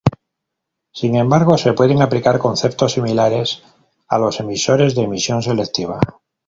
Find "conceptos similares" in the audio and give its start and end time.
2.39-3.61